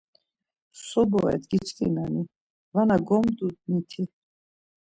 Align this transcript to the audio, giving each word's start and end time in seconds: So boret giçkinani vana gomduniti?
So 0.85 0.99
boret 1.11 1.43
giçkinani 1.51 2.21
vana 2.73 2.97
gomduniti? 3.07 4.03